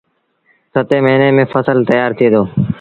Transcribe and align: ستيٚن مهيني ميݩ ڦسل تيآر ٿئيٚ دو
ستيٚن 0.73 0.99
مهيني 1.05 1.27
ميݩ 1.35 1.49
ڦسل 1.51 1.77
تيآر 1.89 2.09
ٿئيٚ 2.17 2.31
دو 2.33 2.41